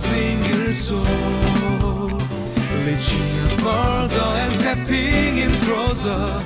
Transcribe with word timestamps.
single 0.00 0.72
soul, 0.72 1.04
further 3.60 4.30
and 4.42 4.52
stepping 4.60 5.36
in 5.36 5.52
closer. 5.60 6.40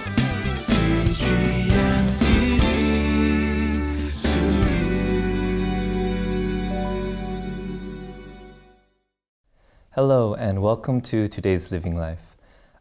Hello, 9.92 10.34
and 10.34 10.60
welcome 10.60 11.00
to 11.02 11.28
today's 11.28 11.70
Living 11.70 11.96
Life. 11.96 12.18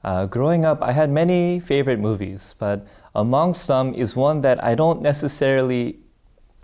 Uh, 0.03 0.25
growing 0.25 0.65
up, 0.65 0.81
I 0.81 0.93
had 0.93 1.11
many 1.11 1.59
favorite 1.59 1.99
movies, 1.99 2.55
but 2.57 2.87
amongst 3.13 3.67
them 3.67 3.93
is 3.93 4.15
one 4.15 4.41
that 4.41 4.63
I 4.63 4.73
don't 4.73 5.03
necessarily, 5.03 5.99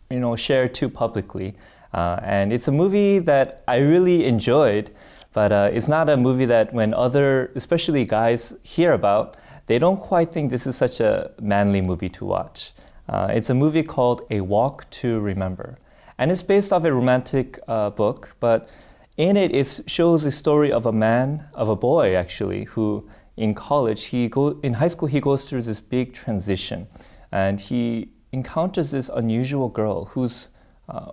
you 0.10 0.20
know, 0.20 0.36
share 0.36 0.68
too 0.68 0.90
publicly. 0.90 1.56
Uh, 1.94 2.20
and 2.24 2.54
it's 2.54 2.68
a 2.68 2.72
movie 2.72 3.20
that 3.20 3.64
I 3.68 3.78
really 3.78 4.26
enjoyed, 4.26 4.92
but 5.34 5.52
uh, 5.52 5.70
it's 5.72 5.88
not 5.88 6.10
a 6.10 6.18
movie 6.18 6.46
that 6.46 6.74
when 6.74 6.94
other, 6.94 7.52
especially 7.56 8.06
guys, 8.06 8.54
hear 8.64 8.94
about, 8.94 9.38
they 9.66 9.80
don't 9.80 10.00
quite 10.00 10.32
think 10.32 10.50
this 10.50 10.66
is 10.66 10.76
such 10.76 11.00
a 11.00 11.32
manly 11.42 11.82
movie 11.82 12.10
to 12.10 12.26
watch. 12.26 12.74
Uh, 13.08 13.28
it's 13.32 13.50
a 13.50 13.54
movie 13.54 13.84
called 13.84 14.22
A 14.30 14.42
Walk 14.42 14.90
to 14.92 15.20
Remember. 15.20 15.78
And 16.18 16.32
it's 16.32 16.44
based 16.44 16.74
off 16.74 16.84
a 16.84 16.94
romantic 16.94 17.60
uh, 17.68 17.90
book, 17.90 18.36
but 18.40 18.70
in 19.18 19.36
it, 19.36 19.54
it 19.54 19.82
shows 19.88 20.26
a 20.26 20.32
story 20.32 20.72
of 20.72 20.86
a 20.86 20.92
man, 20.92 21.50
of 21.54 21.70
a 21.70 21.76
boy 21.76 22.16
actually, 22.16 22.66
who 22.66 23.10
in 23.38 23.56
college, 23.56 24.06
he 24.06 24.28
go, 24.28 24.60
in 24.62 24.74
high 24.74 24.90
school, 24.90 25.08
he 25.08 25.22
goes 25.22 25.46
through 25.46 25.62
this 25.62 25.80
big 25.80 26.14
transition. 26.14 26.88
And 27.32 27.60
he 27.60 28.12
encounters 28.32 28.92
this 28.92 29.10
unusual 29.10 29.70
girl 29.70 30.06
who's, 30.06 30.50
uh, 30.90 31.12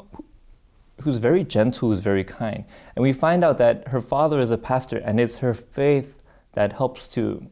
who's 1.03 1.19
very 1.19 1.45
gentle, 1.45 1.91
who's 1.91 2.01
very 2.01 2.25
kind. 2.25 2.65
And 2.95 3.03
we 3.03 3.13
find 3.13 3.45
out 3.45 3.59
that 3.59 3.89
her 3.89 4.01
father 4.01 4.41
is 4.41 4.51
a 4.51 4.59
pastor, 4.59 4.99
and 4.99 5.21
it's 5.21 5.39
her 5.39 5.55
faith 5.55 6.23
that 6.55 6.73
helps 6.75 7.07
to 7.09 7.47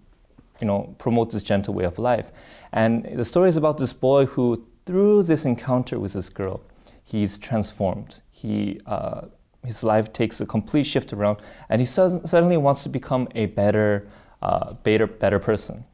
you 0.61 0.67
know, 0.67 0.95
promote 0.98 1.31
this 1.31 1.42
gentle 1.42 1.75
way 1.75 1.84
of 1.84 1.98
life. 1.98 2.33
And 2.73 3.05
the 3.05 3.25
story 3.25 3.48
is 3.48 3.56
about 3.56 3.78
this 3.78 3.92
boy 3.92 4.27
who, 4.27 4.67
through 4.86 5.25
this 5.25 5.45
encounter 5.45 5.98
with 5.98 6.14
this 6.14 6.28
girl, 6.28 6.62
he's 7.03 7.39
transformed. 7.39 8.20
He 8.31 8.81
uh, 8.86 9.23
his 9.64 9.83
life 9.83 10.12
takes 10.12 10.41
a 10.41 10.47
complete 10.47 10.84
shift 10.84 11.12
around, 11.12 11.39
and 11.69 11.81
he 11.81 11.86
suddenly 11.86 12.56
wants 12.56 12.83
to 12.83 12.89
become 12.91 13.29
a 13.34 13.47
better, 13.47 14.06
uh, 14.42 14.75
better, 14.75 15.06
better 15.06 15.39
person. 15.39 15.84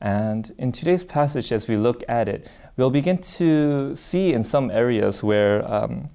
And 0.00 0.52
in 0.56 0.70
today's 0.70 1.02
passage, 1.02 1.50
as 1.50 1.66
we 1.66 1.76
look 1.76 2.04
at 2.08 2.28
it, 2.28 2.48
we'll 2.76 2.90
begin 2.90 3.18
to 3.18 3.94
see 3.96 4.32
in 4.32 4.44
some 4.44 4.70
areas 4.70 5.24
where 5.24 5.68
um, 5.68 6.10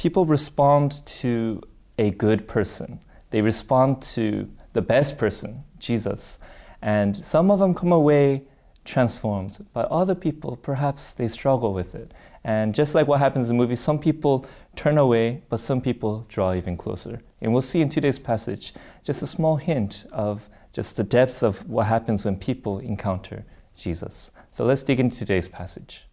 people 0.00 0.24
respond 0.24 1.04
to 1.04 1.60
a 1.98 2.10
good 2.12 2.48
person. 2.48 2.98
They 3.28 3.42
respond 3.42 4.00
to 4.14 4.50
the 4.72 4.80
best 4.80 5.18
person, 5.18 5.62
Jesus. 5.78 6.38
And 6.80 7.22
some 7.22 7.50
of 7.50 7.58
them 7.58 7.74
come 7.74 7.92
away 7.92 8.44
transformed, 8.86 9.66
but 9.74 9.86
other 9.90 10.14
people, 10.14 10.56
perhaps 10.56 11.12
they 11.12 11.28
struggle 11.28 11.74
with 11.74 11.94
it. 11.94 12.14
And 12.44 12.74
just 12.74 12.94
like 12.94 13.06
what 13.08 13.20
happens 13.20 13.50
in 13.50 13.58
the 13.58 13.62
movie, 13.62 13.76
some 13.76 13.98
people 13.98 14.46
turn 14.74 14.96
away, 14.96 15.42
but 15.50 15.60
some 15.60 15.82
people 15.82 16.24
draw 16.30 16.54
even 16.54 16.78
closer. 16.78 17.20
And 17.42 17.52
we'll 17.52 17.60
see 17.60 17.82
in 17.82 17.90
today's 17.90 18.18
passage 18.18 18.72
just 19.04 19.22
a 19.22 19.26
small 19.26 19.56
hint 19.56 20.06
of 20.10 20.48
just 20.72 20.96
the 20.96 21.04
depth 21.04 21.42
of 21.42 21.68
what 21.68 21.88
happens 21.88 22.24
when 22.24 22.36
people 22.36 22.78
encounter 22.78 23.44
Jesus. 23.76 24.30
So 24.50 24.64
let's 24.64 24.82
dig 24.82 24.98
into 24.98 25.18
today's 25.18 25.46
passage. 25.46 26.06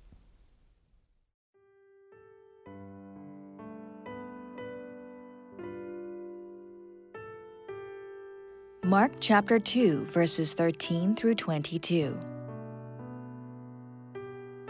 Mark 8.87 9.11
chapter 9.19 9.59
2, 9.59 10.05
verses 10.05 10.53
13 10.53 11.13
through 11.13 11.35
22. 11.35 12.17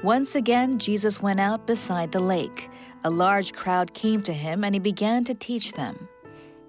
Once 0.02 0.34
again, 0.34 0.80
Jesus 0.80 1.22
went 1.22 1.40
out 1.40 1.68
beside 1.68 2.12
the 2.12 2.20
lake. 2.20 2.68
A 3.04 3.12
large 3.12 3.54
crowd 3.54 3.94
came 3.94 4.22
to 4.22 4.34
him, 4.34 4.64
and 4.64 4.74
he 4.74 4.80
began 4.80 5.24
to 5.26 5.36
teach 5.36 5.74
them. 5.74 6.10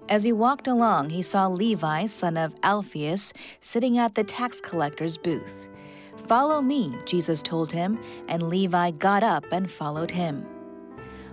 As 0.09 0.23
he 0.23 0.31
walked 0.31 0.67
along, 0.67 1.09
he 1.09 1.23
saw 1.23 1.47
Levi, 1.47 2.05
son 2.05 2.37
of 2.37 2.53
Alphaeus, 2.61 3.33
sitting 3.61 3.97
at 3.97 4.13
the 4.13 4.23
tax 4.23 4.61
collector's 4.61 5.17
booth. 5.17 5.69
Follow 6.27 6.61
me, 6.61 6.93
Jesus 7.05 7.41
told 7.41 7.71
him, 7.71 7.97
and 8.27 8.43
Levi 8.43 8.91
got 8.91 9.23
up 9.23 9.45
and 9.51 9.71
followed 9.71 10.11
him. 10.11 10.45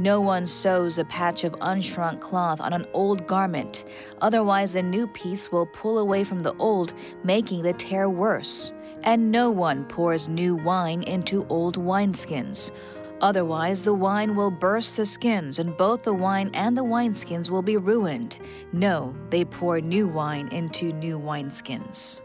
No 0.00 0.20
one 0.20 0.44
sews 0.44 0.98
a 0.98 1.04
patch 1.04 1.44
of 1.44 1.54
unshrunk 1.60 2.20
cloth 2.20 2.60
on 2.60 2.72
an 2.72 2.84
old 2.92 3.28
garment, 3.28 3.84
otherwise, 4.20 4.74
a 4.74 4.82
new 4.82 5.06
piece 5.06 5.52
will 5.52 5.66
pull 5.66 5.98
away 5.98 6.24
from 6.24 6.42
the 6.42 6.54
old, 6.54 6.94
making 7.22 7.62
the 7.62 7.72
tear 7.72 8.10
worse. 8.10 8.72
And 9.04 9.30
no 9.30 9.50
one 9.50 9.84
pours 9.84 10.28
new 10.28 10.56
wine 10.56 11.04
into 11.04 11.46
old 11.46 11.76
wineskins. 11.76 12.72
Otherwise, 13.20 13.82
the 13.82 13.94
wine 13.94 14.34
will 14.34 14.50
burst 14.50 14.96
the 14.96 15.06
skins, 15.06 15.60
and 15.60 15.76
both 15.76 16.02
the 16.02 16.12
wine 16.12 16.50
and 16.54 16.76
the 16.76 16.84
wineskins 16.84 17.48
will 17.48 17.62
be 17.62 17.76
ruined. 17.76 18.40
No, 18.72 19.14
they 19.30 19.44
pour 19.44 19.80
new 19.80 20.08
wine 20.08 20.48
into 20.48 20.92
new 20.92 21.20
wineskins. 21.20 22.20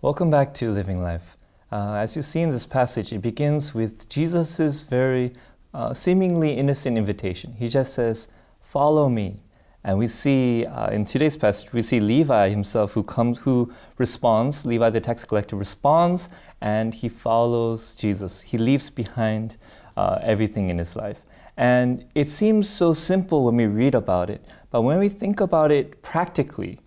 Welcome 0.00 0.30
back 0.30 0.52
to 0.54 0.72
Living 0.72 1.00
Life. 1.00 1.36
Uh, 1.72 1.94
as 1.94 2.14
you 2.16 2.20
see 2.20 2.42
in 2.42 2.50
this 2.50 2.66
passage, 2.66 3.14
it 3.14 3.22
begins 3.22 3.74
with 3.74 4.06
Jesus' 4.10 4.82
very 4.82 5.32
uh, 5.72 5.94
seemingly 5.94 6.52
innocent 6.52 6.98
invitation. 6.98 7.54
He 7.54 7.66
just 7.66 7.94
says, 7.94 8.28
Follow 8.60 9.08
me. 9.08 9.42
And 9.82 9.98
we 9.98 10.06
see 10.06 10.66
uh, 10.66 10.90
in 10.90 11.06
today's 11.06 11.38
passage, 11.38 11.72
we 11.72 11.80
see 11.80 11.98
Levi 11.98 12.50
himself 12.50 12.92
who 12.92 13.02
comes, 13.02 13.38
who 13.38 13.72
responds. 13.96 14.66
Levi, 14.66 14.90
the 14.90 15.00
tax 15.00 15.24
collector, 15.24 15.56
responds, 15.56 16.28
and 16.60 16.92
he 16.92 17.08
follows 17.08 17.94
Jesus. 17.94 18.42
He 18.42 18.58
leaves 18.58 18.90
behind 18.90 19.56
uh, 19.96 20.18
everything 20.20 20.68
in 20.68 20.76
his 20.76 20.94
life. 20.94 21.22
And 21.56 22.04
it 22.14 22.28
seems 22.28 22.68
so 22.68 22.92
simple 22.92 23.46
when 23.46 23.56
we 23.56 23.64
read 23.64 23.94
about 23.94 24.28
it, 24.28 24.44
but 24.70 24.82
when 24.82 24.98
we 24.98 25.08
think 25.08 25.40
about 25.40 25.72
it 25.72 26.02
practically, 26.02 26.80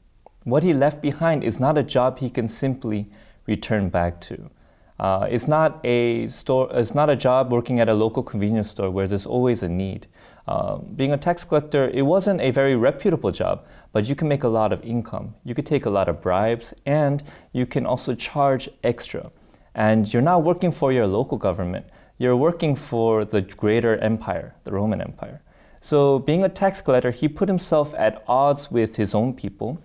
what 0.44 0.62
he 0.62 0.76
left 0.76 1.02
behind 1.02 1.44
is 1.44 1.60
not 1.60 1.76
a 1.76 1.84
job 1.84 2.20
he 2.20 2.30
can 2.30 2.48
simply 2.48 3.10
return 3.48 3.90
back 3.90 4.22
to. 4.22 4.52
Uh, 5.00 5.28
it's 5.30 5.48
not 5.48 5.80
a 5.84 6.28
store. 6.28 6.70
It's 6.74 6.96
not 6.96 7.10
a 7.10 7.16
job 7.16 7.52
working 7.52 7.80
at 7.80 7.90
a 7.90 7.94
local 7.94 8.24
convenience 8.24 8.70
store 8.70 8.90
where 8.90 9.08
there's 9.08 9.26
always 9.26 9.62
a 9.62 9.70
need. 9.70 10.08
Uh, 10.48 10.78
being 10.78 11.12
a 11.12 11.18
tax 11.18 11.44
collector, 11.44 11.90
it 11.90 12.04
wasn't 12.04 12.40
a 12.40 12.52
very 12.52 12.76
reputable 12.76 13.32
job, 13.32 13.66
but 13.92 14.08
you 14.08 14.16
can 14.16 14.28
make 14.28 14.44
a 14.44 14.48
lot 14.48 14.72
of 14.72 14.82
income. 14.84 15.36
You 15.44 15.56
could 15.56 15.66
take 15.66 15.86
a 15.86 15.90
lot 15.90 16.08
of 16.08 16.22
bribes, 16.22 16.74
and 16.86 17.24
you 17.52 17.66
can 17.66 17.86
also 17.86 18.16
charge 18.16 18.70
extra. 18.84 19.32
And 19.74 20.12
you're 20.14 20.22
not 20.22 20.44
working 20.44 20.72
for 20.72 20.92
your 20.92 21.08
local 21.08 21.38
government. 21.38 21.88
You're 22.18 22.38
working 22.38 22.76
for 22.76 23.26
the 23.26 23.42
greater 23.42 23.98
empire, 23.98 24.56
the 24.64 24.72
Roman 24.72 25.02
Empire. 25.02 25.42
So, 25.82 26.20
being 26.20 26.44
a 26.44 26.50
tax 26.50 26.82
collector, 26.82 27.12
he 27.12 27.28
put 27.28 27.50
himself 27.50 27.94
at 27.96 28.24
odds 28.28 28.72
with 28.72 28.96
his 28.96 29.14
own 29.14 29.34
people. 29.34 29.80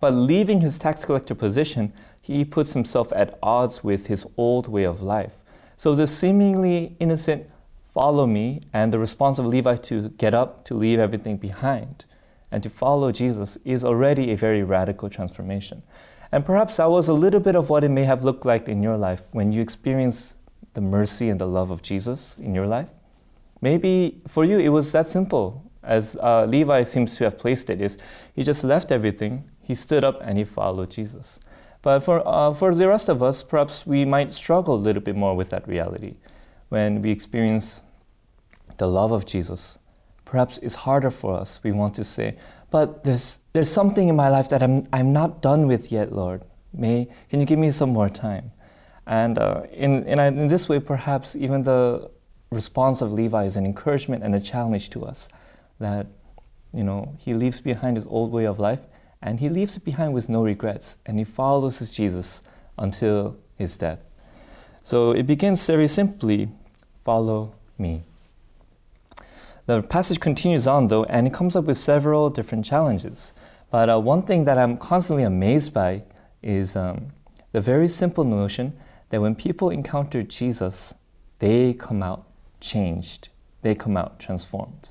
But 0.00 0.12
leaving 0.12 0.60
his 0.60 0.78
tax 0.78 1.04
collector 1.04 1.34
position, 1.34 1.92
he 2.26 2.44
puts 2.44 2.72
himself 2.72 3.12
at 3.14 3.38
odds 3.42 3.84
with 3.84 4.08
his 4.08 4.26
old 4.36 4.66
way 4.68 4.84
of 4.84 5.00
life. 5.00 5.44
So 5.76 5.94
the 5.94 6.06
seemingly 6.06 6.96
innocent 6.98 7.48
follow 7.94 8.26
me, 8.26 8.62
and 8.72 8.92
the 8.92 8.98
response 8.98 9.38
of 9.38 9.46
Levi 9.46 9.76
to 9.76 10.10
get 10.10 10.34
up, 10.34 10.64
to 10.64 10.74
leave 10.74 10.98
everything 10.98 11.36
behind, 11.36 12.04
and 12.50 12.62
to 12.62 12.68
follow 12.68 13.12
Jesus 13.12 13.56
is 13.64 13.84
already 13.84 14.32
a 14.32 14.36
very 14.36 14.62
radical 14.62 15.08
transformation. 15.08 15.82
And 16.32 16.44
perhaps 16.44 16.76
that 16.78 16.90
was 16.90 17.08
a 17.08 17.14
little 17.14 17.40
bit 17.40 17.56
of 17.56 17.70
what 17.70 17.84
it 17.84 17.90
may 17.90 18.04
have 18.04 18.24
looked 18.24 18.44
like 18.44 18.68
in 18.68 18.82
your 18.82 18.96
life 18.96 19.22
when 19.30 19.52
you 19.52 19.62
experienced 19.62 20.34
the 20.74 20.80
mercy 20.80 21.28
and 21.28 21.40
the 21.40 21.46
love 21.46 21.70
of 21.70 21.80
Jesus 21.80 22.36
in 22.38 22.54
your 22.54 22.66
life. 22.66 22.90
Maybe 23.60 24.20
for 24.26 24.44
you 24.44 24.58
it 24.58 24.68
was 24.68 24.92
that 24.92 25.06
simple, 25.06 25.70
as 25.82 26.16
uh, 26.16 26.44
Levi 26.44 26.82
seems 26.82 27.16
to 27.16 27.24
have 27.24 27.38
placed 27.38 27.70
it, 27.70 27.80
is 27.80 27.96
he 28.34 28.42
just 28.42 28.64
left 28.64 28.90
everything, 28.92 29.48
he 29.62 29.74
stood 29.74 30.04
up 30.04 30.18
and 30.20 30.36
he 30.36 30.44
followed 30.44 30.90
Jesus. 30.90 31.40
But 31.82 32.00
for, 32.00 32.26
uh, 32.26 32.52
for 32.52 32.74
the 32.74 32.88
rest 32.88 33.08
of 33.08 33.22
us, 33.22 33.42
perhaps 33.42 33.86
we 33.86 34.04
might 34.04 34.32
struggle 34.32 34.74
a 34.74 34.82
little 34.86 35.02
bit 35.02 35.16
more 35.16 35.36
with 35.36 35.50
that 35.50 35.66
reality. 35.68 36.16
When 36.68 37.02
we 37.02 37.10
experience 37.10 37.82
the 38.76 38.88
love 38.88 39.12
of 39.12 39.24
Jesus, 39.24 39.78
perhaps 40.24 40.58
it's 40.58 40.74
harder 40.74 41.10
for 41.10 41.38
us. 41.38 41.60
We 41.62 41.72
want 41.72 41.94
to 41.94 42.04
say, 42.04 42.36
but 42.70 43.04
there's, 43.04 43.40
there's 43.52 43.70
something 43.70 44.08
in 44.08 44.16
my 44.16 44.28
life 44.28 44.48
that 44.48 44.62
I'm, 44.62 44.86
I'm 44.92 45.12
not 45.12 45.40
done 45.40 45.66
with 45.66 45.92
yet, 45.92 46.12
Lord. 46.12 46.42
May, 46.72 47.08
can 47.30 47.40
you 47.40 47.46
give 47.46 47.58
me 47.58 47.70
some 47.70 47.90
more 47.90 48.08
time? 48.08 48.50
And 49.06 49.38
uh, 49.38 49.62
in, 49.72 50.04
in, 50.04 50.18
in 50.18 50.48
this 50.48 50.68
way, 50.68 50.80
perhaps 50.80 51.36
even 51.36 51.62
the 51.62 52.10
response 52.50 53.00
of 53.00 53.12
Levi 53.12 53.44
is 53.44 53.56
an 53.56 53.64
encouragement 53.64 54.24
and 54.24 54.34
a 54.34 54.40
challenge 54.40 54.90
to 54.90 55.04
us 55.04 55.28
that, 55.78 56.06
you 56.72 56.82
know, 56.82 57.14
he 57.18 57.32
leaves 57.32 57.60
behind 57.60 57.96
his 57.96 58.06
old 58.06 58.32
way 58.32 58.46
of 58.46 58.58
life 58.58 58.80
and 59.22 59.40
he 59.40 59.48
leaves 59.48 59.76
it 59.76 59.84
behind 59.84 60.14
with 60.14 60.28
no 60.28 60.42
regrets 60.42 60.96
and 61.06 61.18
he 61.18 61.24
follows 61.24 61.78
his 61.78 61.90
Jesus 61.90 62.42
until 62.78 63.36
his 63.56 63.76
death. 63.76 64.10
So 64.84 65.10
it 65.12 65.26
begins 65.26 65.66
very 65.66 65.88
simply 65.88 66.48
follow 67.04 67.54
me. 67.78 68.02
The 69.66 69.82
passage 69.82 70.20
continues 70.20 70.68
on 70.68 70.88
though, 70.88 71.04
and 71.04 71.26
it 71.26 71.34
comes 71.34 71.56
up 71.56 71.64
with 71.64 71.76
several 71.76 72.30
different 72.30 72.64
challenges. 72.64 73.32
But 73.70 73.90
uh, 73.90 73.98
one 73.98 74.22
thing 74.22 74.44
that 74.44 74.58
I'm 74.58 74.76
constantly 74.76 75.24
amazed 75.24 75.74
by 75.74 76.04
is 76.40 76.76
um, 76.76 77.08
the 77.50 77.60
very 77.60 77.88
simple 77.88 78.22
notion 78.22 78.74
that 79.10 79.20
when 79.20 79.34
people 79.34 79.70
encounter 79.70 80.22
Jesus, 80.22 80.94
they 81.40 81.74
come 81.74 82.02
out 82.02 82.26
changed, 82.60 83.28
they 83.62 83.74
come 83.74 83.96
out 83.96 84.20
transformed. 84.20 84.90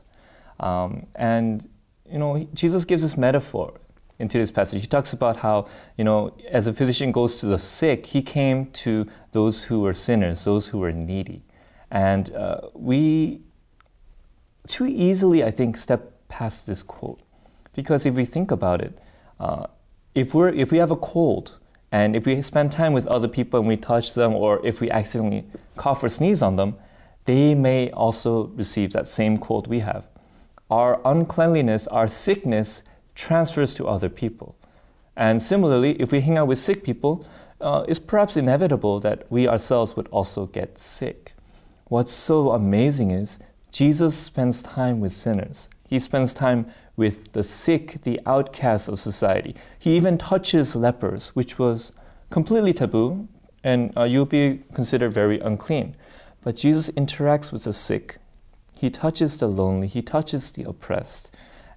Um, 0.59 1.05
and 1.15 1.69
you 2.11 2.19
know, 2.19 2.47
Jesus 2.53 2.85
gives 2.85 3.01
this 3.01 3.17
metaphor 3.17 3.79
into 4.19 4.37
this 4.37 4.51
passage. 4.51 4.81
He 4.81 4.87
talks 4.87 5.13
about 5.13 5.37
how, 5.37 5.67
you 5.97 6.03
know, 6.03 6.35
as 6.49 6.67
a 6.67 6.73
physician 6.73 7.11
goes 7.11 7.39
to 7.39 7.45
the 7.45 7.57
sick, 7.57 8.05
he 8.05 8.21
came 8.21 8.67
to 8.71 9.07
those 9.31 9.65
who 9.65 9.81
were 9.81 9.93
sinners, 9.93 10.43
those 10.45 10.69
who 10.69 10.79
were 10.79 10.91
needy. 10.91 11.43
And 11.91 12.33
uh, 12.33 12.61
we 12.73 13.41
too 14.67 14.85
easily, 14.85 15.43
I 15.43 15.51
think, 15.51 15.77
step 15.77 16.27
past 16.27 16.65
this 16.65 16.83
quote. 16.83 17.21
Because 17.73 18.05
if 18.05 18.15
we 18.15 18.25
think 18.25 18.51
about 18.51 18.81
it, 18.81 18.99
uh, 19.39 19.67
if, 20.13 20.33
we're, 20.33 20.49
if 20.49 20.71
we 20.71 20.77
have 20.77 20.91
a 20.91 20.95
cold, 20.95 21.59
and 21.91 22.15
if 22.15 22.25
we 22.25 22.41
spend 22.41 22.71
time 22.71 22.93
with 22.93 23.05
other 23.07 23.27
people 23.27 23.59
and 23.59 23.67
we 23.67 23.77
touch 23.77 24.13
them, 24.13 24.33
or 24.33 24.65
if 24.65 24.81
we 24.81 24.89
accidentally 24.89 25.45
cough 25.75 26.03
or 26.03 26.09
sneeze 26.09 26.41
on 26.41 26.55
them, 26.55 26.75
they 27.25 27.55
may 27.55 27.91
also 27.91 28.47
receive 28.47 28.91
that 28.93 29.07
same 29.07 29.37
cold 29.37 29.67
we 29.67 29.79
have. 29.79 30.09
Our 30.69 30.99
uncleanliness, 31.05 31.87
our 31.87 32.07
sickness, 32.07 32.83
transfers 33.15 33.73
to 33.75 33.87
other 33.87 34.09
people. 34.09 34.55
And 35.15 35.41
similarly, 35.41 35.93
if 36.01 36.11
we 36.11 36.21
hang 36.21 36.37
out 36.37 36.47
with 36.47 36.59
sick 36.59 36.83
people, 36.83 37.25
uh, 37.61 37.85
it's 37.87 37.99
perhaps 37.99 38.35
inevitable 38.37 38.99
that 38.99 39.25
we 39.31 39.47
ourselves 39.47 39.95
would 39.95 40.07
also 40.09 40.45
get 40.45 40.77
sick. 40.77 41.33
What's 41.85 42.11
so 42.11 42.51
amazing 42.51 43.11
is 43.11 43.39
Jesus 43.71 44.15
spends 44.15 44.61
time 44.61 44.99
with 44.99 45.11
sinners. 45.11 45.69
He 45.87 45.99
spends 45.99 46.33
time 46.33 46.67
with 46.97 47.31
the 47.33 47.43
sick, 47.43 48.01
the 48.03 48.19
outcasts 48.25 48.87
of 48.87 48.99
society. 48.99 49.55
He 49.77 49.95
even 49.95 50.17
touches 50.17 50.75
lepers, 50.75 51.29
which 51.29 51.59
was 51.59 51.93
completely 52.29 52.73
taboo, 52.73 53.27
and 53.63 53.95
uh, 53.97 54.03
you'll 54.03 54.25
be 54.25 54.61
considered 54.73 55.11
very 55.11 55.39
unclean. 55.39 55.95
But 56.43 56.55
Jesus 56.55 56.89
interacts 56.91 57.51
with 57.51 57.63
the 57.63 57.73
sick. 57.73 58.17
He 58.77 58.89
touches 58.89 59.37
the 59.37 59.47
lonely, 59.47 59.87
he 59.87 60.01
touches 60.01 60.51
the 60.51 60.63
oppressed, 60.63 61.31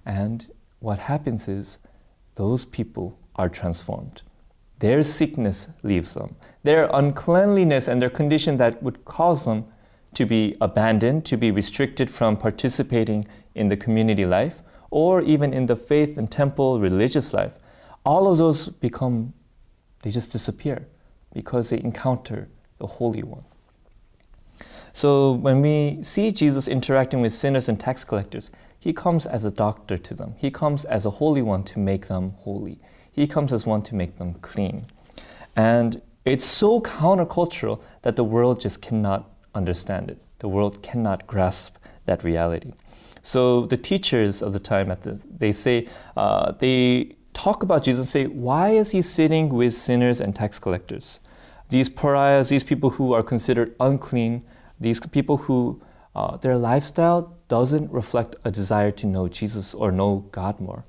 and 0.05 0.47
what 0.79 0.99
happens 0.99 1.47
is 1.47 1.77
those 2.35 2.65
people 2.65 3.17
are 3.35 3.49
transformed. 3.49 4.21
Their 4.79 5.03
sickness 5.03 5.67
leaves 5.83 6.13
them. 6.13 6.35
Their 6.63 6.89
uncleanliness 6.93 7.87
and 7.87 8.01
their 8.01 8.09
condition 8.09 8.57
that 8.57 8.81
would 8.81 9.03
cause 9.05 9.45
them 9.45 9.65
to 10.13 10.25
be 10.25 10.55
abandoned, 10.61 11.25
to 11.25 11.37
be 11.37 11.51
restricted 11.51 12.09
from 12.09 12.37
participating 12.37 13.25
in 13.55 13.67
the 13.67 13.77
community 13.77 14.25
life, 14.25 14.61
or 14.89 15.21
even 15.21 15.53
in 15.53 15.65
the 15.65 15.75
faith 15.75 16.17
and 16.17 16.31
temple 16.31 16.79
religious 16.79 17.33
life, 17.33 17.59
all 18.05 18.31
of 18.31 18.37
those 18.37 18.69
become, 18.69 19.33
they 20.01 20.09
just 20.09 20.31
disappear 20.31 20.87
because 21.33 21.69
they 21.69 21.79
encounter 21.79 22.49
the 22.79 22.87
Holy 22.87 23.21
One. 23.21 23.43
So 24.93 25.33
when 25.33 25.61
we 25.61 25.99
see 26.01 26.31
Jesus 26.31 26.67
interacting 26.67 27.21
with 27.21 27.33
sinners 27.33 27.69
and 27.69 27.79
tax 27.79 28.03
collectors, 28.03 28.49
he 28.79 28.93
comes 28.93 29.25
as 29.25 29.43
a 29.43 29.51
doctor 29.51 29.97
to 29.97 30.13
them. 30.13 30.35
He 30.37 30.49
comes 30.49 30.85
as 30.85 31.05
a 31.05 31.09
holy 31.09 31.41
one 31.41 31.63
to 31.65 31.79
make 31.79 32.07
them 32.07 32.33
holy. 32.39 32.79
He 33.11 33.27
comes 33.27 33.51
as 33.51 33.65
one 33.65 33.81
to 33.83 33.95
make 33.95 34.17
them 34.17 34.35
clean. 34.35 34.85
And 35.55 36.01
it's 36.23 36.45
so 36.45 36.79
countercultural 36.79 37.81
that 38.03 38.15
the 38.15 38.23
world 38.23 38.61
just 38.61 38.81
cannot 38.81 39.29
understand 39.53 40.09
it. 40.09 40.21
The 40.39 40.47
world 40.47 40.81
cannot 40.81 41.27
grasp 41.27 41.75
that 42.05 42.23
reality. 42.23 42.73
So 43.21 43.65
the 43.65 43.75
teachers 43.75 44.41
of 44.41 44.53
the 44.53 44.59
time, 44.59 44.89
at 44.89 45.01
the, 45.01 45.19
they 45.29 45.51
say, 45.51 45.87
uh, 46.15 46.53
they 46.53 47.15
talk 47.33 47.63
about 47.63 47.83
Jesus 47.83 48.01
and 48.01 48.09
say, 48.09 48.27
why 48.27 48.69
is 48.69 48.91
he 48.91 49.01
sitting 49.01 49.49
with 49.49 49.73
sinners 49.73 50.21
and 50.21 50.33
tax 50.33 50.57
collectors? 50.57 51.19
These 51.67 51.89
pariahs, 51.89 52.49
these 52.49 52.63
people 52.63 52.91
who 52.91 53.13
are 53.13 53.23
considered 53.23 53.75
unclean, 53.79 54.45
these 54.79 54.99
people 55.01 55.37
who 55.37 55.81
uh, 56.15 56.37
their 56.37 56.57
lifestyle 56.57 57.37
doesn't 57.49 57.91
reflect 57.91 58.37
a 58.45 58.51
desire 58.51 58.91
to 58.91 59.05
know 59.05 59.27
Jesus 59.27 59.73
or 59.73 59.91
know 59.91 60.25
God 60.31 60.61
more. 60.61 60.85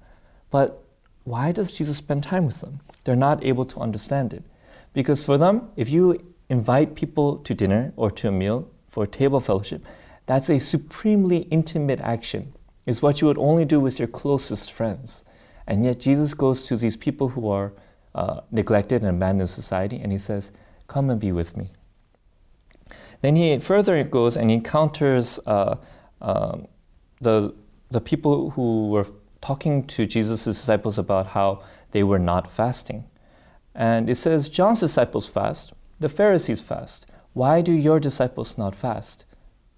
But 0.50 0.84
why 1.24 1.50
does 1.50 1.72
Jesus 1.72 1.96
spend 1.96 2.22
time 2.22 2.46
with 2.46 2.60
them? 2.60 2.80
They're 3.02 3.16
not 3.16 3.42
able 3.44 3.64
to 3.66 3.80
understand 3.80 4.32
it. 4.32 4.44
Because 4.92 5.24
for 5.24 5.36
them, 5.36 5.70
if 5.74 5.90
you 5.90 6.34
invite 6.48 6.94
people 6.94 7.38
to 7.38 7.54
dinner 7.54 7.92
or 7.96 8.10
to 8.12 8.28
a 8.28 8.32
meal 8.32 8.70
for 8.86 9.06
table 9.06 9.40
fellowship, 9.40 9.84
that's 10.26 10.48
a 10.48 10.60
supremely 10.60 11.38
intimate 11.50 12.00
action. 12.00 12.52
It's 12.86 13.02
what 13.02 13.20
you 13.20 13.26
would 13.26 13.38
only 13.38 13.64
do 13.64 13.80
with 13.80 13.98
your 13.98 14.08
closest 14.08 14.70
friends. 14.70 15.24
And 15.66 15.84
yet 15.84 16.00
Jesus 16.00 16.34
goes 16.34 16.66
to 16.66 16.76
these 16.76 16.96
people 16.96 17.28
who 17.28 17.48
are 17.48 17.72
uh, 18.14 18.40
neglected 18.50 19.02
and 19.02 19.16
abandoned 19.16 19.42
in 19.42 19.46
society 19.46 20.00
and 20.00 20.12
he 20.12 20.18
says, 20.18 20.50
Come 20.88 21.08
and 21.10 21.20
be 21.20 21.30
with 21.30 21.56
me. 21.56 21.70
Then 23.22 23.36
he 23.36 23.56
further 23.58 24.02
goes 24.02 24.36
and 24.36 24.50
encounters 24.50 25.38
uh, 25.46 25.76
um, 26.20 26.66
the, 27.20 27.54
the 27.90 28.00
people 28.00 28.50
who 28.50 28.88
were 28.88 29.06
talking 29.40 29.86
to 29.86 30.06
Jesus' 30.06 30.44
disciples 30.44 30.98
about 30.98 31.28
how 31.28 31.62
they 31.92 32.02
were 32.02 32.18
not 32.18 32.50
fasting. 32.50 33.04
And 33.74 34.10
it 34.10 34.16
says, 34.16 34.48
John's 34.48 34.80
disciples 34.80 35.26
fast, 35.26 35.72
the 35.98 36.08
Pharisees 36.08 36.60
fast. 36.60 37.06
Why 37.32 37.62
do 37.62 37.72
your 37.72 38.00
disciples 38.00 38.58
not 38.58 38.74
fast? 38.74 39.24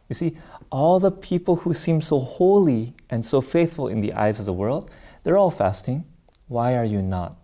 You 0.08 0.14
see, 0.14 0.36
all 0.70 0.98
the 0.98 1.10
people 1.10 1.56
who 1.56 1.74
seem 1.74 2.00
so 2.00 2.18
holy 2.18 2.94
and 3.08 3.24
so 3.24 3.40
faithful 3.40 3.88
in 3.88 4.00
the 4.00 4.12
eyes 4.12 4.40
of 4.40 4.46
the 4.46 4.52
world, 4.52 4.90
they're 5.22 5.38
all 5.38 5.50
fasting. 5.50 6.04
Why 6.48 6.74
are 6.76 6.84
you 6.84 7.02
not? 7.02 7.36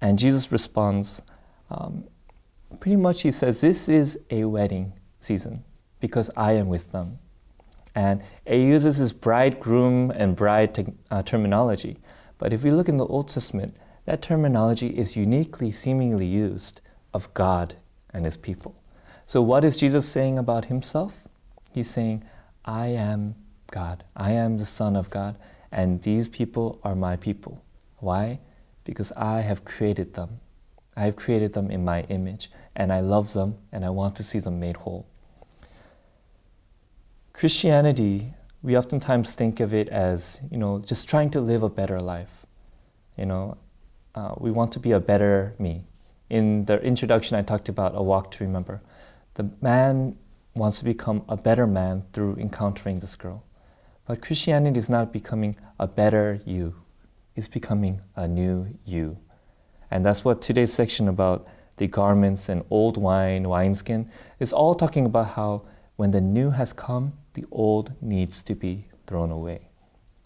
And 0.00 0.18
Jesus 0.18 0.50
responds, 0.50 1.22
um, 1.70 2.04
pretty 2.78 2.96
much, 2.96 3.22
he 3.22 3.30
says, 3.30 3.60
This 3.60 3.88
is 3.88 4.18
a 4.30 4.44
wedding 4.44 4.94
season 5.18 5.64
because 6.00 6.30
I 6.36 6.52
am 6.52 6.68
with 6.68 6.92
them. 6.92 7.18
And 7.94 8.22
it 8.44 8.58
uses 8.58 8.98
this 8.98 9.12
bridegroom 9.12 10.10
and 10.10 10.36
bride 10.36 10.74
te- 10.74 10.92
uh, 11.10 11.22
terminology. 11.22 11.98
But 12.38 12.52
if 12.52 12.62
we 12.62 12.70
look 12.70 12.88
in 12.88 12.96
the 12.96 13.06
Old 13.06 13.28
Testament, 13.28 13.76
that 14.06 14.22
terminology 14.22 14.88
is 14.88 15.16
uniquely, 15.16 15.70
seemingly 15.72 16.26
used 16.26 16.80
of 17.12 17.32
God 17.34 17.76
and 18.12 18.24
his 18.24 18.36
people. 18.36 18.74
So, 19.26 19.42
what 19.42 19.64
is 19.64 19.76
Jesus 19.76 20.08
saying 20.08 20.38
about 20.38 20.66
himself? 20.66 21.20
He's 21.72 21.90
saying, 21.90 22.24
I 22.64 22.86
am 22.88 23.36
God. 23.70 24.04
I 24.16 24.32
am 24.32 24.58
the 24.58 24.66
Son 24.66 24.96
of 24.96 25.10
God, 25.10 25.36
and 25.70 26.02
these 26.02 26.28
people 26.28 26.80
are 26.82 26.94
my 26.94 27.16
people. 27.16 27.62
Why? 27.98 28.40
Because 28.84 29.12
I 29.12 29.42
have 29.42 29.64
created 29.64 30.14
them. 30.14 30.40
I 30.96 31.02
have 31.02 31.16
created 31.16 31.52
them 31.52 31.70
in 31.70 31.84
my 31.84 32.02
image, 32.04 32.50
and 32.74 32.92
I 32.92 33.00
love 33.00 33.32
them, 33.32 33.58
and 33.70 33.84
I 33.84 33.90
want 33.90 34.16
to 34.16 34.24
see 34.24 34.40
them 34.40 34.58
made 34.58 34.78
whole. 34.78 35.06
Christianity, 37.32 38.34
we 38.62 38.76
oftentimes 38.76 39.34
think 39.34 39.60
of 39.60 39.72
it 39.72 39.88
as, 39.88 40.40
you 40.50 40.58
know, 40.58 40.78
just 40.80 41.08
trying 41.08 41.30
to 41.30 41.40
live 41.40 41.62
a 41.62 41.68
better 41.68 41.98
life. 41.98 42.44
You 43.16 43.26
know, 43.26 43.58
uh, 44.14 44.34
we 44.36 44.50
want 44.50 44.72
to 44.72 44.80
be 44.80 44.92
a 44.92 45.00
better 45.00 45.54
me. 45.58 45.86
In 46.28 46.64
the 46.66 46.80
introduction, 46.82 47.36
I 47.36 47.42
talked 47.42 47.68
about 47.68 47.92
a 47.94 48.02
walk 48.02 48.30
to 48.32 48.44
remember. 48.44 48.82
The 49.34 49.50
man 49.60 50.16
wants 50.54 50.78
to 50.80 50.84
become 50.84 51.24
a 51.28 51.36
better 51.36 51.66
man 51.66 52.04
through 52.12 52.36
encountering 52.36 52.98
this 52.98 53.16
girl. 53.16 53.44
But 54.06 54.20
Christianity 54.20 54.78
is 54.78 54.88
not 54.88 55.12
becoming 55.12 55.56
a 55.78 55.86
better 55.86 56.40
you, 56.44 56.74
it's 57.36 57.48
becoming 57.48 58.02
a 58.16 58.26
new 58.26 58.76
you. 58.84 59.18
And 59.90 60.04
that's 60.04 60.24
what 60.24 60.42
today's 60.42 60.72
section 60.72 61.08
about 61.08 61.46
the 61.78 61.86
garments 61.86 62.48
and 62.48 62.62
old 62.70 62.96
wine, 62.96 63.48
wineskin, 63.48 64.10
is 64.38 64.52
all 64.52 64.74
talking 64.74 65.06
about 65.06 65.28
how 65.28 65.62
when 65.96 66.10
the 66.10 66.20
new 66.20 66.50
has 66.50 66.72
come, 66.72 67.14
the 67.34 67.44
old 67.50 67.92
needs 68.00 68.42
to 68.42 68.54
be 68.54 68.86
thrown 69.06 69.30
away. 69.30 69.68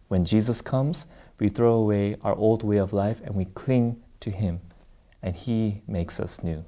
When 0.09 0.25
Jesus 0.25 0.61
comes, 0.61 1.07
we 1.39 1.49
throw 1.49 1.75
away 1.75 2.17
our 2.23 2.35
old 2.37 2.63
way 2.63 2.77
of 2.77 2.93
life 2.93 3.21
and 3.25 3.35
we 3.35 3.47
cling 3.47 4.03
to 4.21 4.31
Him, 4.31 4.61
and 5.23 5.35
He 5.35 5.83
makes 5.87 6.21
us 6.21 6.43
new. 6.43 6.65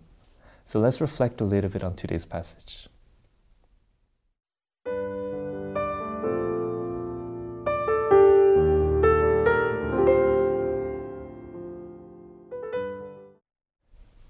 So 0.64 0.80
let's 0.80 1.00
reflect 1.00 1.40
a 1.40 1.44
little 1.44 1.70
bit 1.70 1.84
on 1.84 1.94
today's 1.94 2.24
passage. 2.24 2.88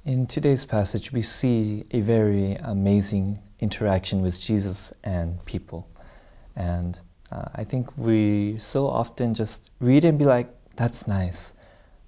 In 0.05 0.27
today's 0.27 0.65
passage, 0.65 1.11
we 1.11 1.23
see 1.23 1.83
a 1.91 2.01
very 2.01 2.55
amazing 2.63 3.39
interaction 3.59 4.23
with 4.23 4.41
Jesus 4.41 4.93
and 5.03 5.45
people. 5.47 5.89
And 6.57 6.99
uh, 7.31 7.45
I 7.55 7.65
think 7.65 7.97
we 7.97 8.59
so 8.59 8.89
often 8.89 9.35
just 9.35 9.71
read 9.79 10.05
and 10.05 10.19
be 10.19 10.25
like, 10.25 10.49
that's 10.77 11.07
nice. 11.07 11.55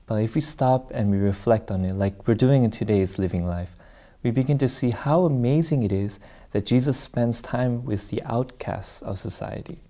But 0.06 0.22
if 0.22 0.34
we 0.34 0.40
stop 0.40 0.90
and 0.92 1.10
we 1.10 1.18
reflect 1.18 1.70
on 1.70 1.84
it, 1.84 1.94
like 1.94 2.26
we're 2.26 2.34
doing 2.34 2.64
in 2.64 2.70
today's 2.70 3.18
living 3.18 3.46
life, 3.46 3.74
we 4.22 4.30
begin 4.30 4.58
to 4.58 4.68
see 4.68 4.90
how 4.90 5.24
amazing 5.24 5.82
it 5.82 5.92
is 5.92 6.18
that 6.52 6.64
Jesus 6.64 6.98
spends 6.98 7.42
time 7.42 7.84
with 7.84 8.08
the 8.08 8.22
outcasts 8.24 9.02
of 9.02 9.18
society. 9.18 9.80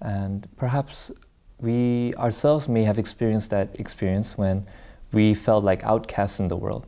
And 0.00 0.48
perhaps 0.56 1.12
we 1.60 2.14
ourselves 2.14 2.68
may 2.68 2.84
have 2.84 2.98
experienced 2.98 3.50
that 3.50 3.68
experience 3.74 4.38
when 4.38 4.66
we 5.12 5.34
felt 5.34 5.64
like 5.64 5.84
outcasts 5.84 6.40
in 6.40 6.48
the 6.48 6.56
world. 6.56 6.86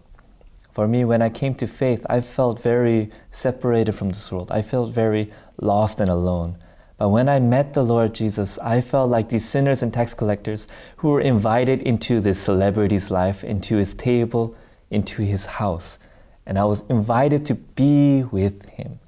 For 0.73 0.87
me, 0.87 1.05
when 1.05 1.21
I 1.21 1.29
came 1.29 1.55
to 1.57 1.67
faith, 1.67 2.07
I 2.09 2.21
felt 2.21 2.63
very 2.63 3.11
separated 3.31 3.93
from 3.93 4.11
this 4.11 4.31
world. 4.31 4.53
I 4.53 4.63
felt 4.63 4.93
very 4.93 5.33
lost 5.61 6.01
and 6.01 6.09
alone. 6.09 6.57
But 7.01 7.09
when 7.09 7.31
I 7.31 7.39
met 7.39 7.73
the 7.73 7.83
Lord 7.83 8.15
Jesus, 8.15 8.59
I 8.59 8.83
felt 8.83 9.09
like 9.09 9.31
these 9.31 9.49
sinners 9.49 9.83
and 9.83 9.91
tax 9.91 10.13
collectors 10.13 10.67
who 10.99 11.09
were 11.09 11.23
invited 11.23 11.81
into 11.81 12.21
this 12.21 12.39
celebrity's 12.39 13.11
life, 13.11 13.43
into 13.43 13.79
his 13.79 13.95
table, 13.95 14.55
into 14.91 15.23
his 15.23 15.47
house. 15.47 15.99
And 16.45 16.59
I 16.59 16.65
was 16.65 16.83
invited 16.91 17.47
to 17.47 17.55
be 17.55 18.25
with 18.25 18.69
him. 18.69 18.99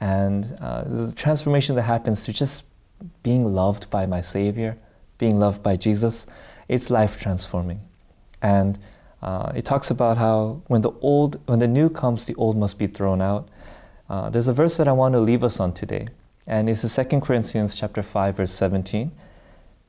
And 0.00 0.56
uh, 0.62 0.84
the 0.84 1.12
transformation 1.12 1.76
that 1.76 1.82
happens 1.82 2.24
to 2.24 2.32
just 2.32 2.64
being 3.22 3.44
loved 3.44 3.90
by 3.90 4.06
my 4.06 4.22
Savior, 4.22 4.78
being 5.18 5.38
loved 5.38 5.62
by 5.62 5.76
Jesus, 5.76 6.26
it's 6.68 6.88
life 6.88 7.20
transforming. 7.20 7.80
And 8.40 8.78
uh, 9.20 9.52
it 9.54 9.66
talks 9.66 9.90
about 9.90 10.16
how 10.16 10.62
when 10.68 10.80
the 10.80 10.92
old, 11.02 11.38
when 11.46 11.58
the 11.58 11.68
new 11.68 11.90
comes, 11.90 12.24
the 12.24 12.34
old 12.36 12.56
must 12.56 12.78
be 12.78 12.86
thrown 12.86 13.20
out. 13.20 13.46
Uh, 14.08 14.30
there's 14.30 14.48
a 14.48 14.54
verse 14.54 14.78
that 14.78 14.88
I 14.88 14.92
want 14.92 15.12
to 15.12 15.20
leave 15.20 15.44
us 15.44 15.60
on 15.60 15.74
today, 15.74 16.08
and 16.46 16.68
it's 16.68 16.94
2 16.94 17.20
Corinthians 17.20 17.74
chapter 17.74 18.02
5, 18.02 18.36
verse 18.36 18.52
17. 18.52 19.10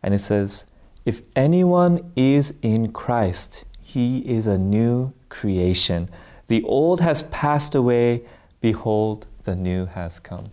And 0.01 0.13
it 0.13 0.19
says, 0.19 0.65
If 1.05 1.21
anyone 1.35 2.11
is 2.15 2.55
in 2.61 2.91
Christ, 2.91 3.65
he 3.79 4.19
is 4.19 4.47
a 4.47 4.57
new 4.57 5.13
creation. 5.29 6.09
The 6.47 6.63
old 6.63 7.01
has 7.01 7.23
passed 7.23 7.75
away, 7.75 8.23
behold, 8.59 9.27
the 9.43 9.55
new 9.55 9.85
has 9.85 10.19
come. 10.19 10.51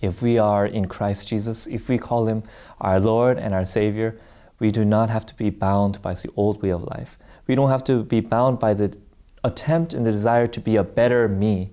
If 0.00 0.22
we 0.22 0.38
are 0.38 0.66
in 0.66 0.86
Christ 0.86 1.28
Jesus, 1.28 1.66
if 1.66 1.88
we 1.88 1.98
call 1.98 2.26
him 2.26 2.42
our 2.80 3.00
Lord 3.00 3.38
and 3.38 3.54
our 3.54 3.64
Savior, 3.64 4.18
we 4.58 4.70
do 4.70 4.84
not 4.84 5.10
have 5.10 5.24
to 5.26 5.34
be 5.34 5.50
bound 5.50 6.02
by 6.02 6.14
the 6.14 6.30
old 6.36 6.62
way 6.62 6.70
of 6.70 6.84
life. 6.84 7.18
We 7.46 7.54
don't 7.54 7.70
have 7.70 7.84
to 7.84 8.04
be 8.04 8.20
bound 8.20 8.58
by 8.58 8.74
the 8.74 8.96
attempt 9.42 9.94
and 9.94 10.04
the 10.04 10.12
desire 10.12 10.46
to 10.46 10.60
be 10.60 10.76
a 10.76 10.84
better 10.84 11.28
me, 11.28 11.72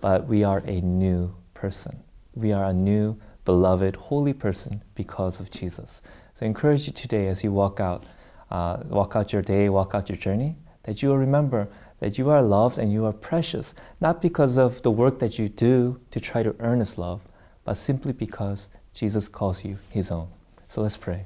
but 0.00 0.26
we 0.26 0.44
are 0.44 0.62
a 0.66 0.80
new 0.80 1.34
person. 1.54 2.04
We 2.38 2.52
are 2.52 2.66
a 2.66 2.72
new, 2.72 3.18
beloved, 3.44 3.96
holy 3.96 4.32
person 4.32 4.84
because 4.94 5.40
of 5.40 5.50
Jesus. 5.50 6.02
So 6.34 6.46
I 6.46 6.46
encourage 6.46 6.86
you 6.86 6.92
today 6.92 7.26
as 7.26 7.42
you 7.42 7.50
walk 7.50 7.80
out, 7.80 8.06
uh, 8.48 8.84
walk 8.86 9.16
out 9.16 9.32
your 9.32 9.42
day, 9.42 9.68
walk 9.68 9.92
out 9.92 10.08
your 10.08 10.18
journey, 10.18 10.54
that 10.84 11.02
you 11.02 11.08
will 11.08 11.18
remember 11.18 11.68
that 11.98 12.16
you 12.16 12.30
are 12.30 12.40
loved 12.40 12.78
and 12.78 12.92
you 12.92 13.04
are 13.06 13.12
precious, 13.12 13.74
not 14.00 14.22
because 14.22 14.56
of 14.56 14.82
the 14.82 14.90
work 14.92 15.18
that 15.18 15.36
you 15.36 15.48
do 15.48 16.00
to 16.12 16.20
try 16.20 16.44
to 16.44 16.54
earn 16.60 16.78
His 16.78 16.96
love, 16.96 17.22
but 17.64 17.74
simply 17.74 18.12
because 18.12 18.68
Jesus 18.94 19.26
calls 19.26 19.64
you 19.64 19.78
His 19.90 20.12
own. 20.12 20.28
So 20.68 20.80
let's 20.80 20.96
pray. 20.96 21.24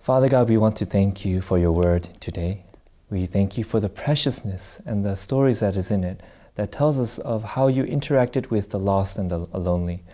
Father 0.00 0.28
God, 0.28 0.48
we 0.48 0.56
want 0.56 0.76
to 0.76 0.84
thank 0.84 1.24
you 1.24 1.40
for 1.40 1.58
your 1.58 1.72
word 1.72 2.08
today. 2.20 2.62
We 3.10 3.26
thank 3.26 3.58
you 3.58 3.64
for 3.64 3.80
the 3.80 3.88
preciousness 3.88 4.80
and 4.86 5.04
the 5.04 5.16
stories 5.16 5.58
that 5.58 5.76
is 5.76 5.90
in 5.90 6.04
it 6.04 6.20
that 6.60 6.72
tells 6.72 7.00
us 7.00 7.18
of 7.20 7.42
how 7.42 7.68
you 7.68 7.84
interacted 7.84 8.50
with 8.50 8.68
the 8.68 8.78
lost 8.78 9.16
and 9.16 9.30
the 9.30 9.38
lonely. 9.58 10.04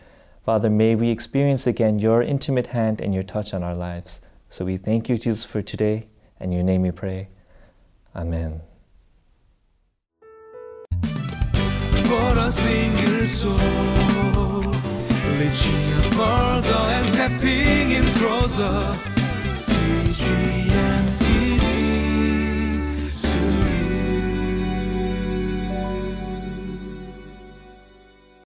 Father, 0.44 0.70
may 0.70 0.94
we 0.94 1.10
experience 1.10 1.66
again 1.66 1.98
your 1.98 2.22
intimate 2.22 2.68
hand 2.68 3.00
and 3.00 3.12
your 3.12 3.24
touch 3.24 3.52
on 3.52 3.64
our 3.64 3.74
lives. 3.74 4.20
So 4.48 4.64
we 4.64 4.76
thank 4.76 5.08
you, 5.08 5.18
Jesus, 5.18 5.44
for 5.44 5.60
today. 5.60 6.06
In 6.38 6.52
your 6.52 6.62
name 6.62 6.82
we 6.82 6.92
pray. 6.92 7.30
Amen. 8.14 8.60
For 12.04 12.38
a 12.38 12.52
single 12.52 13.24
soul, 13.24 14.70
reaching 15.40 16.12
further 16.12 16.82
and 16.94 17.06
stepping 17.12 17.90
in 17.90 18.04
closer. 18.14 19.16